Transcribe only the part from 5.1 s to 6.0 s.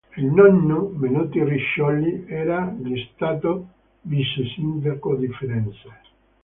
di Firenze.